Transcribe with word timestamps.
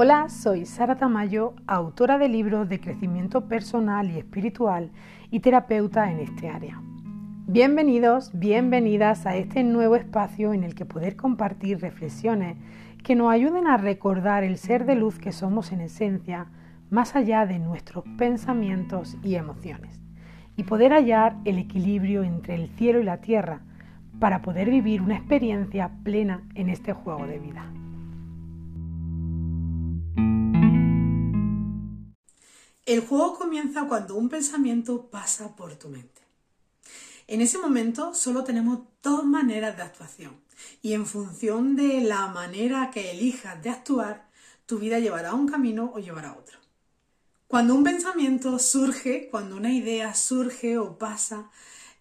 Hola, 0.00 0.28
soy 0.28 0.64
Sara 0.64 0.96
Tamayo, 0.96 1.54
autora 1.66 2.18
de 2.18 2.28
libros 2.28 2.68
de 2.68 2.78
crecimiento 2.78 3.48
personal 3.48 4.08
y 4.12 4.18
espiritual 4.18 4.92
y 5.32 5.40
terapeuta 5.40 6.12
en 6.12 6.20
este 6.20 6.48
área. 6.48 6.80
Bienvenidos, 7.48 8.30
bienvenidas 8.32 9.26
a 9.26 9.34
este 9.34 9.64
nuevo 9.64 9.96
espacio 9.96 10.52
en 10.52 10.62
el 10.62 10.76
que 10.76 10.84
poder 10.84 11.16
compartir 11.16 11.80
reflexiones 11.80 12.56
que 13.02 13.16
nos 13.16 13.32
ayuden 13.32 13.66
a 13.66 13.76
recordar 13.76 14.44
el 14.44 14.56
ser 14.56 14.86
de 14.86 14.94
luz 14.94 15.18
que 15.18 15.32
somos 15.32 15.72
en 15.72 15.80
esencia, 15.80 16.46
más 16.90 17.16
allá 17.16 17.44
de 17.44 17.58
nuestros 17.58 18.04
pensamientos 18.16 19.16
y 19.24 19.34
emociones, 19.34 20.00
y 20.54 20.62
poder 20.62 20.92
hallar 20.92 21.34
el 21.44 21.58
equilibrio 21.58 22.22
entre 22.22 22.54
el 22.54 22.68
cielo 22.68 23.00
y 23.00 23.04
la 23.04 23.20
tierra 23.20 23.62
para 24.20 24.42
poder 24.42 24.70
vivir 24.70 25.02
una 25.02 25.16
experiencia 25.16 25.90
plena 26.04 26.44
en 26.54 26.68
este 26.68 26.92
juego 26.92 27.26
de 27.26 27.40
vida. 27.40 27.64
El 32.88 33.06
juego 33.06 33.36
comienza 33.36 33.84
cuando 33.84 34.14
un 34.14 34.30
pensamiento 34.30 35.10
pasa 35.10 35.54
por 35.54 35.74
tu 35.74 35.90
mente. 35.90 36.22
En 37.26 37.42
ese 37.42 37.58
momento 37.58 38.14
solo 38.14 38.44
tenemos 38.44 38.78
dos 39.02 39.26
maneras 39.26 39.76
de 39.76 39.82
actuación 39.82 40.40
y 40.80 40.94
en 40.94 41.04
función 41.04 41.76
de 41.76 42.00
la 42.00 42.28
manera 42.28 42.90
que 42.90 43.10
elijas 43.10 43.62
de 43.62 43.68
actuar, 43.68 44.30
tu 44.64 44.78
vida 44.78 45.00
llevará 45.00 45.34
un 45.34 45.46
camino 45.46 45.92
o 45.94 45.98
llevará 45.98 46.32
otro. 46.32 46.60
Cuando 47.46 47.74
un 47.74 47.84
pensamiento 47.84 48.58
surge, 48.58 49.28
cuando 49.30 49.56
una 49.56 49.70
idea 49.70 50.14
surge 50.14 50.78
o 50.78 50.96
pasa, 50.96 51.50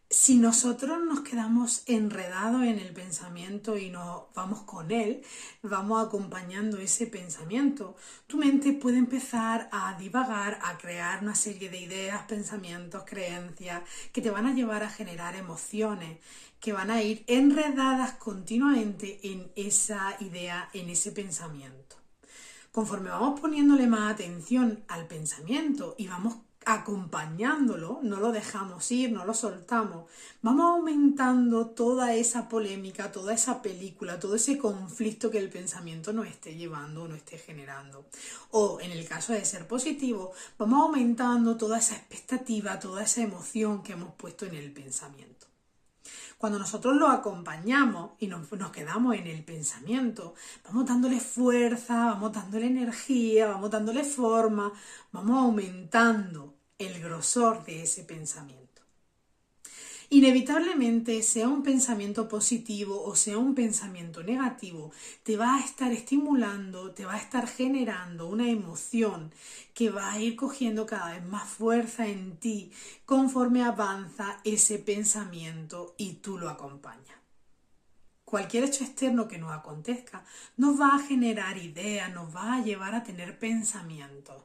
si 0.10 0.38
nosotros 0.38 1.00
nos 1.04 1.20
quedamos 1.20 1.84
enredados 1.86 2.64
en 2.64 2.80
el 2.80 2.94
pensamiento 2.94 3.78
y 3.78 3.90
nos 3.90 4.24
vamos 4.34 4.62
con 4.62 4.92
él, 4.92 5.22
vamos 5.64 6.06
acompañando 6.06 6.78
ese 6.78 7.08
pensamiento, 7.08 7.96
tu 8.26 8.38
mente 8.38 8.72
puede 8.72 8.98
empezar 8.98 9.68
a 9.72 9.98
divagar, 9.98 10.60
a 10.64 10.78
crear 10.78 11.22
una 11.22 11.36
serie 11.36 11.70
de 11.70 11.82
ideas, 11.82 12.24
pensamientos, 12.24 13.04
creencias 13.06 13.84
que 14.14 14.22
te 14.22 14.30
van 14.30 14.46
a 14.46 14.54
llevar 14.54 14.84
a 14.84 14.90
generar 14.90 15.36
emociones 15.36 16.20
que 16.60 16.74
van 16.74 16.90
a 16.90 17.04
ir 17.04 17.24
enredadas 17.28 18.14
continuamente 18.14 19.20
en 19.24 19.52
esa 19.56 20.16
idea, 20.22 20.70
en 20.74 20.90
ese 20.90 21.12
pensamiento. 21.12 21.98
Conforme 22.72 23.10
vamos 23.10 23.40
poniéndole 23.40 23.88
más 23.88 24.14
atención 24.14 24.84
al 24.88 25.08
pensamiento 25.08 25.96
y 25.98 26.08
vamos 26.08 26.38
acompañándolo, 26.70 28.02
no 28.04 28.20
lo 28.20 28.34
dejamos 28.34 28.92
ir, 28.92 29.10
no 29.14 29.24
lo 29.24 29.34
soltamos, 29.34 30.12
vamos 30.42 30.66
aumentando 30.66 31.68
toda 31.68 32.14
esa 32.14 32.50
polémica, 32.50 33.10
toda 33.10 33.34
esa 33.34 33.62
película, 33.62 34.20
todo 34.20 34.36
ese 34.36 34.58
conflicto 34.58 35.32
que 35.32 35.38
el 35.38 35.50
pensamiento 35.50 36.12
nos 36.12 36.28
esté 36.28 36.58
llevando 36.58 37.04
o 37.04 37.08
nos 37.08 37.20
esté 37.20 37.38
generando. 37.38 38.06
O 38.52 38.82
en 38.82 38.92
el 38.92 39.08
caso 39.08 39.32
de 39.32 39.46
ser 39.46 39.66
positivo, 39.66 40.34
vamos 40.58 40.82
aumentando 40.82 41.56
toda 41.56 41.78
esa 41.78 41.96
expectativa, 41.96 42.80
toda 42.80 43.04
esa 43.04 43.22
emoción 43.22 43.82
que 43.82 43.94
hemos 43.94 44.14
puesto 44.16 44.46
en 44.46 44.56
el 44.56 44.74
pensamiento. 44.74 45.48
Cuando 46.38 46.60
nosotros 46.60 46.98
lo 46.98 47.08
acompañamos 47.08 48.12
y 48.20 48.28
nos, 48.28 48.46
quedamos 48.74 49.16
en 49.16 49.28
el 49.28 49.44
pensamiento, 49.46 50.36
vamos 50.66 50.86
dándole 50.86 51.22
fuerza, 51.22 52.08
vamos 52.08 52.34
dándole 52.34 52.68
energía, 52.68 53.48
vamos 53.48 53.72
dándole 53.72 54.04
forma, 54.04 54.74
vamos 55.14 55.38
aumentando 55.38 56.57
el 56.78 57.02
grosor 57.02 57.66
de 57.66 57.84
ese 57.84 58.04
pensamiento. 58.04 58.68
Inevitablemente, 60.10 61.22
sea 61.22 61.50
un 61.50 61.64
pensamiento 61.64 62.30
positivo 62.30 63.04
o 63.04 63.16
sea 63.18 63.38
un 63.38 63.56
pensamiento 63.56 64.24
negativo, 64.24 64.92
te 65.24 65.36
va 65.36 65.58
a 65.58 65.60
estar 65.60 65.92
estimulando, 65.92 66.92
te 66.92 67.06
va 67.06 67.16
a 67.16 67.20
estar 67.20 67.46
generando 67.46 68.28
una 68.28 68.50
emoción 68.50 69.34
que 69.74 69.90
va 69.90 70.14
a 70.14 70.20
ir 70.20 70.38
cogiendo 70.38 70.86
cada 70.86 71.12
vez 71.12 71.26
más 71.26 71.50
fuerza 71.50 72.08
en 72.08 72.38
ti 72.38 72.72
conforme 73.06 73.64
avanza 73.64 74.40
ese 74.46 74.80
pensamiento 74.80 75.94
y 75.98 76.14
tú 76.14 76.38
lo 76.38 76.50
acompañas 76.50 77.18
cualquier 78.28 78.66
hecho 78.66 78.84
externo 78.84 79.30
que 79.30 79.38
nos 79.38 79.54
acontezca 79.54 80.26
nos 80.58 80.78
va 80.78 80.96
a 80.96 81.00
generar 81.00 81.58
ideas, 81.58 82.12
nos 82.12 82.36
va 82.36 82.56
a 82.56 82.62
llevar 82.62 82.94
a 82.94 83.04
tener 83.04 83.40
pensamientos. 83.40 84.44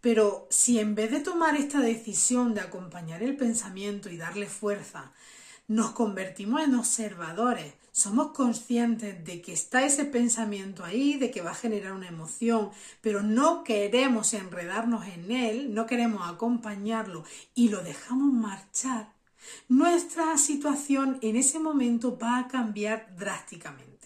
Pero 0.00 0.46
si 0.48 0.78
en 0.78 0.94
vez 0.94 1.10
de 1.10 1.20
tomar 1.20 1.54
esta 1.54 1.80
decisión 1.80 2.54
de 2.54 2.62
acompañar 2.62 3.22
el 3.22 3.36
pensamiento 3.36 4.08
y 4.08 4.16
darle 4.16 4.46
fuerza, 4.46 5.12
nos 5.66 5.90
convertimos 5.90 6.62
en 6.62 6.74
observadores, 6.74 7.74
somos 7.92 8.28
conscientes 8.28 9.22
de 9.22 9.42
que 9.42 9.52
está 9.52 9.84
ese 9.84 10.06
pensamiento 10.06 10.82
ahí, 10.82 11.18
de 11.18 11.30
que 11.30 11.42
va 11.42 11.50
a 11.50 11.54
generar 11.54 11.92
una 11.92 12.08
emoción, 12.08 12.70
pero 13.02 13.22
no 13.22 13.62
queremos 13.62 14.32
enredarnos 14.32 15.06
en 15.06 15.30
él, 15.30 15.74
no 15.74 15.84
queremos 15.84 16.26
acompañarlo 16.26 17.24
y 17.54 17.68
lo 17.68 17.82
dejamos 17.82 18.32
marchar, 18.32 19.17
nuestra 19.68 20.36
situación 20.38 21.18
en 21.22 21.36
ese 21.36 21.58
momento 21.58 22.18
va 22.18 22.38
a 22.38 22.48
cambiar 22.48 23.14
drásticamente. 23.16 23.98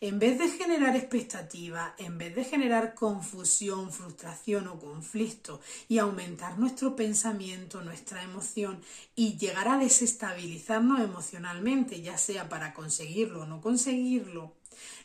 En 0.00 0.18
vez 0.18 0.38
de 0.38 0.48
generar 0.48 0.94
expectativa, 0.94 1.94
en 1.98 2.18
vez 2.18 2.34
de 2.34 2.44
generar 2.44 2.94
confusión, 2.94 3.90
frustración 3.90 4.68
o 4.68 4.78
conflicto 4.78 5.60
y 5.88 5.98
aumentar 5.98 6.58
nuestro 6.58 6.94
pensamiento, 6.94 7.80
nuestra 7.80 8.22
emoción 8.22 8.82
y 9.14 9.38
llegar 9.38 9.68
a 9.68 9.78
desestabilizarnos 9.78 11.00
emocionalmente, 11.00 12.02
ya 12.02 12.18
sea 12.18 12.48
para 12.48 12.74
conseguirlo 12.74 13.42
o 13.42 13.46
no 13.46 13.60
conseguirlo, 13.62 14.54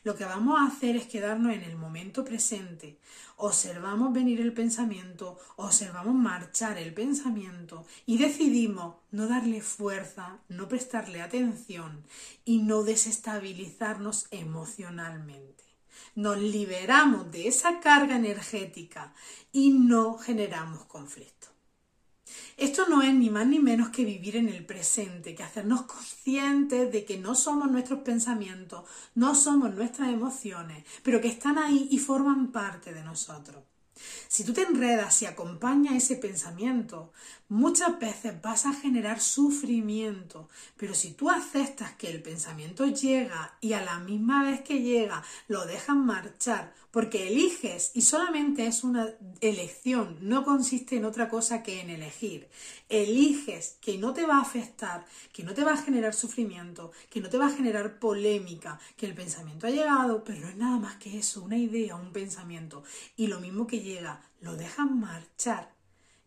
lo 0.04 0.16
que 0.16 0.26
vamos 0.26 0.60
a 0.60 0.66
hacer 0.66 0.96
es 0.96 1.06
quedarnos 1.08 1.54
en 1.54 1.64
el 1.64 1.78
momento 1.78 2.24
presente. 2.24 3.00
Observamos 3.38 4.14
venir 4.14 4.42
el 4.42 4.54
pensamiento, 4.54 5.38
observamos 5.56 6.14
marchar 6.14 6.78
el 6.78 6.94
pensamiento 6.94 7.86
y 8.06 8.18
decidimos 8.18 8.96
no 9.12 9.28
darle 9.28 9.62
fuerza, 9.62 10.40
no 10.50 10.68
prestarle 10.68 11.22
atención 11.22 12.04
y 12.46 12.60
no 12.60 12.84
desestabilizarnos 12.84 14.28
emocionalmente. 14.32 15.64
Nos 16.16 16.38
liberamos 16.38 17.32
de 17.32 17.48
esa 17.48 17.80
carga 17.80 18.16
energética 18.16 19.14
y 19.52 19.72
no 19.72 20.18
generamos 20.18 20.86
conflicto. 20.86 21.48
Esto 22.58 22.88
no 22.88 23.02
es 23.02 23.14
ni 23.14 23.30
más 23.30 23.48
ni 23.48 23.60
menos 23.60 23.90
que 23.90 24.06
vivir 24.06 24.36
en 24.36 24.50
el 24.50 24.66
presente, 24.66 25.36
que 25.36 25.44
hacernos 25.44 25.84
conscientes 25.84 26.92
de 26.92 27.06
que 27.06 27.18
no 27.18 27.36
somos 27.36 27.72
nuestros 27.72 28.00
pensamientos, 28.00 28.84
no 29.16 29.36
somos 29.36 29.74
nuestras 29.74 30.10
emociones, 30.10 30.86
pero 31.04 31.22
que 31.22 31.28
están 31.28 31.58
ahí 31.58 31.88
y 31.92 31.98
forman 32.00 32.52
parte 32.52 32.94
de 32.94 33.04
nosotros. 33.04 33.71
Si 34.28 34.44
tú 34.44 34.54
te 34.54 34.64
enredas 34.64 35.22
y 35.22 35.26
acompañas 35.26 35.96
ese 35.96 36.16
pensamiento, 36.16 37.12
muchas 37.50 38.00
veces 38.00 38.42
vas 38.42 38.66
a 38.66 38.74
generar 38.74 39.20
sufrimiento, 39.20 40.48
pero 40.78 40.94
si 40.94 41.12
tú 41.12 41.30
aceptas 41.30 41.94
que 41.94 42.10
el 42.10 42.22
pensamiento 42.22 42.86
llega 42.88 43.58
y 43.60 43.74
a 43.74 43.84
la 43.84 44.00
misma 44.00 44.44
vez 44.44 44.62
que 44.62 44.82
llega 44.82 45.24
lo 45.48 45.66
dejas 45.66 45.98
marchar, 45.98 46.74
porque 46.92 47.30
eliges 47.30 47.92
y 47.94 48.02
solamente 48.02 48.68
es 48.68 48.84
una 48.84 49.10
elección, 49.40 50.18
no 50.22 50.44
consiste 50.44 50.98
en 50.98 51.06
otra 51.06 51.30
cosa 51.30 51.64
que 51.64 51.80
en 51.80 51.90
elegir. 51.90 52.50
Eliges 52.90 53.78
que 53.80 53.98
no 53.98 54.14
te 54.14 54.26
va 54.26 54.38
a 54.38 54.42
afectar, 54.42 55.06
que 55.32 55.44
no 55.44 55.54
te 55.54 55.64
va 55.64 55.74
a 55.74 55.78
generar 55.78 56.14
sufrimiento, 56.14 56.92
que 57.10 57.22
no 57.22 57.30
te 57.30 57.38
va 57.38 57.48
a 57.48 57.52
generar 57.52 57.98
polémica, 57.98 58.78
que 58.98 59.06
el 59.06 59.16
pensamiento 59.16 59.68
ha 59.68 59.72
llegado, 59.72 60.24
pero 60.26 60.42
no 60.42 60.50
es 60.50 60.58
nada 60.58 60.78
más 60.78 60.96
que 60.98 61.18
eso, 61.18 61.44
una 61.44 61.58
idea, 61.58 61.96
un 61.96 62.12
pensamiento. 62.12 62.84
Y 63.16 63.28
lo 63.28 63.40
mismo 63.40 63.68
que 63.68 63.80
llega, 63.94 64.22
lo 64.42 64.56
dejas 64.56 64.90
marchar 64.90 65.72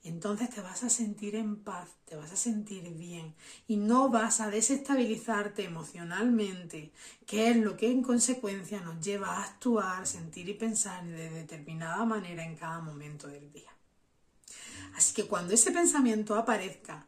entonces 0.05 0.51
te 0.51 0.61
vas 0.61 0.85
a 0.85 0.91
sentir 0.91 1.35
en 1.35 1.57
paz, 1.57 1.89
te 2.05 2.15
vas 2.15 2.31
a 2.31 2.37
sentir 2.37 2.91
bien 2.93 3.35
y 3.67 3.79
no 3.79 4.11
vas 4.11 4.41
a 4.41 4.51
desestabilizarte 4.51 5.65
emocionalmente, 5.65 6.93
que 7.27 7.49
es 7.49 7.57
lo 7.57 7.75
que 7.79 7.91
en 7.91 8.03
consecuencia 8.03 8.83
nos 8.83 9.03
lleva 9.03 9.29
a 9.29 9.45
actuar, 9.45 10.07
sentir 10.07 10.47
y 10.51 10.55
pensar 10.55 11.03
de 11.07 11.31
determinada 11.31 12.05
manera 12.05 12.45
en 12.45 12.55
cada 12.55 12.81
momento 12.81 13.29
del 13.29 13.51
día. 13.51 13.71
Así 14.95 15.15
que 15.15 15.27
cuando 15.27 15.55
ese 15.55 15.73
pensamiento 15.73 16.35
aparezca 16.35 17.07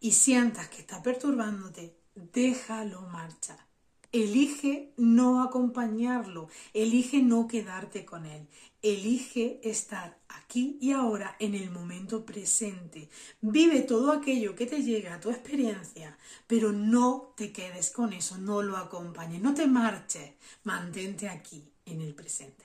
y 0.00 0.12
sientas 0.12 0.68
que 0.68 0.80
está 0.80 1.02
perturbándote, 1.02 1.98
déjalo 2.14 3.02
marchar. 3.02 3.67
Elige 4.12 4.94
no 4.96 5.42
acompañarlo, 5.42 6.48
elige 6.72 7.20
no 7.22 7.46
quedarte 7.46 8.06
con 8.06 8.24
él, 8.24 8.48
elige 8.80 9.60
estar 9.62 10.18
aquí 10.28 10.78
y 10.80 10.92
ahora 10.92 11.36
en 11.40 11.54
el 11.54 11.70
momento 11.70 12.24
presente. 12.24 13.10
Vive 13.42 13.82
todo 13.82 14.12
aquello 14.12 14.54
que 14.54 14.64
te 14.64 14.82
llega 14.82 15.14
a 15.14 15.20
tu 15.20 15.30
experiencia, 15.30 16.16
pero 16.46 16.72
no 16.72 17.34
te 17.36 17.52
quedes 17.52 17.90
con 17.90 18.14
eso, 18.14 18.38
no 18.38 18.62
lo 18.62 18.78
acompañes, 18.78 19.42
no 19.42 19.52
te 19.52 19.66
marches, 19.66 20.32
mantente 20.64 21.28
aquí 21.28 21.70
en 21.84 22.00
el 22.00 22.14
presente. 22.14 22.64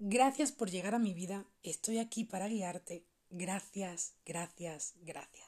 Gracias 0.00 0.50
por 0.50 0.68
llegar 0.68 0.94
a 0.96 0.98
mi 0.98 1.14
vida, 1.14 1.46
estoy 1.62 1.98
aquí 1.98 2.24
para 2.24 2.48
guiarte. 2.48 3.06
Gracias, 3.30 4.14
gracias, 4.24 4.94
gracias. 5.02 5.43